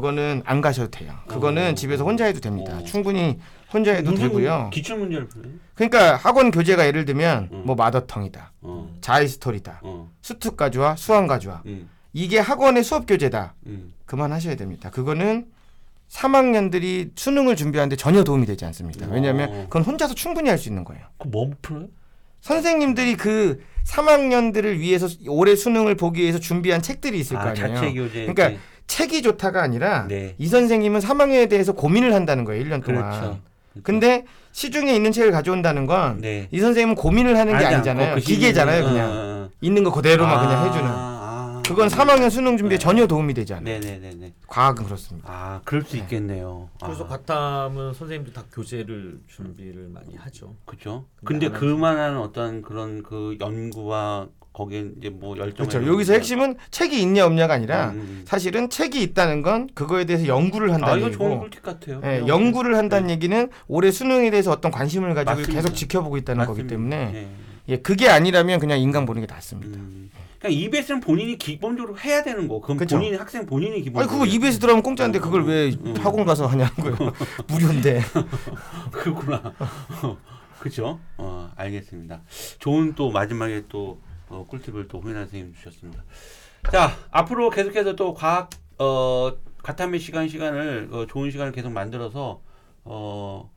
그거는 0.00 0.42
안 0.44 0.60
가셔도 0.60 0.90
돼요. 0.90 1.14
그거는 1.26 1.70
어. 1.72 1.74
집에서 1.74 2.04
혼자 2.04 2.26
해도 2.26 2.38
됩니다. 2.38 2.76
어. 2.76 2.84
충분히 2.84 3.38
혼자 3.72 3.92
해도 3.94 4.10
무슨 4.10 4.28
되고요. 4.28 4.68
기출 4.70 4.98
문제를 4.98 5.26
풀어요? 5.26 5.52
그러니까 5.74 6.16
학원 6.16 6.50
교재가 6.50 6.84
예를 6.86 7.06
들면 7.06 7.48
음. 7.50 7.62
뭐 7.64 7.74
마더텅이다, 7.76 8.52
어. 8.60 8.94
자이스토리다, 9.00 9.80
어. 9.82 10.10
수특 10.20 10.58
가져와, 10.58 10.96
수학 10.96 11.26
가져와. 11.26 11.62
음. 11.64 11.88
이게 12.12 12.38
학원의 12.38 12.84
수업 12.84 13.06
교재다. 13.06 13.54
음. 13.68 13.94
그만하셔야 14.04 14.54
됩니다. 14.56 14.90
그거는 14.90 15.46
3학년들이 16.10 17.12
수능을 17.16 17.56
준비하는데 17.56 17.96
전혀 17.96 18.22
도움이 18.22 18.44
되지 18.44 18.66
않습니다. 18.66 19.06
왜냐하면 19.10 19.48
어. 19.50 19.54
그건 19.64 19.82
혼자서 19.82 20.14
충분히 20.14 20.50
할 20.50 20.58
수 20.58 20.68
있는 20.68 20.84
거예요. 20.84 21.06
그뭐 21.18 21.52
풀어요? 21.62 21.86
선생님들이 22.42 23.16
그 23.16 23.64
3학년들을 23.86 24.78
위해서 24.78 25.08
올해 25.26 25.56
수능을 25.56 25.96
보기 25.96 26.20
위해서 26.20 26.38
준비한 26.38 26.82
책들이 26.82 27.18
있을 27.18 27.36
거 27.38 27.42
아, 27.44 27.48
아니에요. 27.50 27.66
자체 27.74 27.92
교재. 27.94 28.26
그러니까 28.26 28.60
책이 28.86 29.22
좋다가 29.22 29.62
아니라 29.62 30.06
네. 30.08 30.34
이 30.38 30.46
선생님은 30.46 31.00
3학년에 31.00 31.48
대해서 31.48 31.72
고민을 31.72 32.14
한다는 32.14 32.44
거예요. 32.44 32.64
1년 32.64 32.84
동안. 32.84 33.10
그렇죠. 33.10 33.40
근데 33.82 34.24
시중에 34.52 34.94
있는 34.94 35.12
책을 35.12 35.32
가져온다는 35.32 35.84
건 35.86 36.18
이 36.18 36.20
네. 36.22 36.48
선생님은 36.52 36.94
고민을 36.94 37.36
하는 37.36 37.58
게 37.58 37.64
아니잖아요. 37.64 38.06
않고 38.12 38.20
그 38.20 38.26
기계잖아요, 38.26 38.82
시기는- 38.84 38.88
그냥. 38.88 39.10
어, 39.10 39.12
어, 39.14 39.18
어. 39.44 39.50
있는 39.60 39.84
거 39.84 39.90
그대로만 39.92 40.46
그냥 40.46 40.62
아, 40.62 40.64
해주는. 40.66 40.86
아. 40.88 41.62
그건 41.66 41.88
3학년 41.88 42.30
수능 42.30 42.56
준비에 42.56 42.78
네. 42.78 42.82
전혀 42.82 43.06
도움이 43.08 43.34
되지 43.34 43.52
않아요. 43.54 43.80
네네네네. 43.80 44.32
과학은 44.46 44.84
그렇습니다. 44.84 45.28
아, 45.30 45.60
그럴 45.64 45.82
수 45.82 45.96
있겠네요. 45.96 46.70
그래서 46.82 47.04
아, 47.04 47.08
과탐은 47.08 47.92
선생님들 47.92 48.32
다 48.32 48.44
교재를 48.52 49.18
준비를 49.26 49.88
많이 49.92 50.14
하죠. 50.16 50.54
그죠. 50.64 51.04
근데 51.24 51.48
근데 51.48 51.56
안 51.56 51.60
그만한 51.60 52.16
어떤 52.18 52.62
그런 52.62 53.02
그 53.02 53.36
연구와 53.40 54.28
거기에 54.56 54.86
이제 54.98 55.10
뭐 55.10 55.36
열정. 55.36 55.66
그렇죠. 55.68 55.86
여기서 55.86 56.14
핵심은 56.14 56.56
책이 56.70 56.98
있냐 57.02 57.26
없냐가 57.26 57.52
아니라 57.52 57.90
음. 57.90 58.22
사실은 58.26 58.70
책이 58.70 59.02
있다는 59.02 59.42
건 59.42 59.68
그거에 59.74 60.06
대해서 60.06 60.26
연구를 60.26 60.70
아 60.70 60.74
한다는 60.74 60.98
이거 60.98 61.10
좋은 61.10 61.26
얘기고 61.32 61.40
꿀팁 61.42 61.62
같아요. 61.62 62.00
예, 62.06 62.14
이런 62.16 62.28
연구를 62.28 62.72
거. 62.72 62.78
한다는 62.78 63.08
네. 63.08 63.12
얘기는 63.12 63.50
올해 63.68 63.90
수능에 63.90 64.30
대해서 64.30 64.50
어떤 64.50 64.70
관심을 64.72 65.12
가지고 65.12 65.30
맞습니다. 65.40 65.52
계속 65.60 65.74
지켜보고 65.74 66.16
있다는 66.16 66.46
거기 66.46 66.62
맞습니다. 66.62 66.70
때문에 66.74 67.12
네. 67.12 67.28
예, 67.68 67.76
그게 67.76 68.08
아니라면 68.08 68.58
그냥 68.58 68.80
인강 68.80 69.04
보는 69.04 69.26
게 69.26 69.26
낫습니다. 69.30 69.78
음. 69.78 70.10
그러니까 70.38 70.58
EBS는 70.64 71.00
본인이 71.00 71.36
기본적으로 71.36 71.98
해야 71.98 72.22
되는 72.22 72.48
거. 72.48 72.58
그럼 72.62 72.78
그쵸. 72.78 72.96
본인이 72.96 73.14
학생 73.18 73.44
본인이 73.44 73.82
기본. 73.82 74.00
아니 74.02 74.10
그거 74.10 74.24
EBS 74.24 74.58
들어가면 74.58 74.82
공짜인데 74.82 75.18
그걸 75.18 75.44
왜 75.44 75.68
음. 75.84 75.94
학원 75.98 76.24
가서 76.24 76.46
하냐는 76.46 76.72
거예요. 76.80 76.96
무료인데. 77.48 78.00
그렇구나. 78.90 79.52
그죠? 80.60 80.98
어, 81.18 81.50
알겠습니다. 81.56 82.22
좋은 82.58 82.94
또 82.94 83.10
마지막에 83.10 83.64
또 83.68 84.00
어, 84.28 84.46
꿀팁을 84.48 84.88
또 84.88 85.00
홍인아 85.00 85.20
선생님 85.20 85.54
주셨습니다. 85.54 86.04
자, 86.70 86.90
앞으로 87.10 87.50
계속해서 87.50 87.96
또 87.96 88.14
과학 88.14 88.50
어 88.78 89.32
가타미 89.62 89.98
시간 89.98 90.28
시간을 90.28 90.88
어, 90.92 91.06
좋은 91.06 91.30
시간을 91.30 91.52
계속 91.52 91.70
만들어서 91.70 92.40
어 92.84 93.56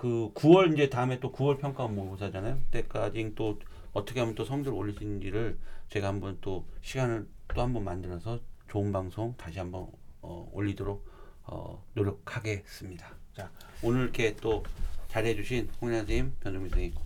그 0.00 0.32
9월 0.32 0.72
이제 0.72 0.88
다음에 0.88 1.20
또 1.20 1.30
9월 1.30 1.58
평가 1.58 1.86
모의고사잖아요. 1.86 2.58
그때까지 2.70 3.34
또 3.34 3.58
어떻게 3.92 4.20
하면 4.20 4.34
또 4.34 4.46
성적을 4.46 4.78
올릴 4.78 4.94
수 4.94 5.04
있는지를 5.04 5.58
제가 5.90 6.08
한번 6.08 6.38
또 6.40 6.64
시간을 6.80 7.28
또 7.54 7.60
한번 7.60 7.84
만들어서 7.84 8.40
좋은 8.68 8.92
방송 8.92 9.36
다시 9.36 9.58
한번 9.58 9.88
어, 10.22 10.48
올리도록 10.54 11.06
어, 11.42 11.84
노력하겠습니다. 11.92 13.14
자, 13.34 13.50
오늘 13.82 14.04
이렇게 14.04 14.34
또 14.36 14.64
잘해주신 15.08 15.68
홍인아 15.82 15.98
선생님, 15.98 16.34
변정민 16.40 16.70
선생님 16.70 16.94
어, 16.96 17.02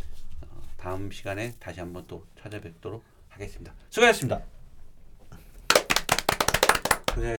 다음 0.84 1.10
시간에 1.10 1.54
다시 1.58 1.80
한번 1.80 2.06
또 2.06 2.26
찾아뵙도록 2.38 3.02
하겠습니다. 3.30 3.74
수고하셨습니다. 3.88 4.53